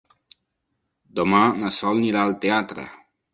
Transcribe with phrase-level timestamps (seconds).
[1.19, 2.89] Demà na Sol anirà al teatre.